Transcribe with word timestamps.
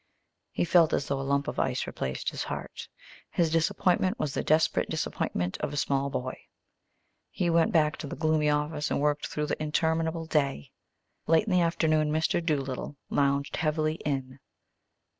He 0.49 0.65
felt 0.65 0.93
as 0.93 1.05
though 1.05 1.21
a 1.21 1.21
lump 1.21 1.47
of 1.47 1.59
ice 1.59 1.85
replaced 1.85 2.31
his 2.31 2.45
heart. 2.45 2.87
His 3.29 3.51
disappointment 3.51 4.17
was 4.17 4.33
the 4.33 4.41
desperate 4.43 4.89
disappointment 4.89 5.59
of 5.59 5.73
a 5.73 5.77
small 5.77 6.09
boy. 6.09 6.35
He 7.29 7.51
went 7.51 7.71
back 7.71 7.97
to 7.97 8.07
the 8.07 8.15
gloomy 8.15 8.49
office 8.49 8.89
and 8.89 8.99
worked 8.99 9.27
through 9.27 9.45
the 9.45 9.61
interminable 9.61 10.25
day. 10.25 10.71
Late 11.27 11.43
in 11.45 11.51
the 11.51 11.61
afternoon 11.61 12.11
Mr. 12.11 12.43
Doolittle 12.43 12.97
lounged 13.11 13.57
heavily 13.57 13.97
in. 14.03 14.39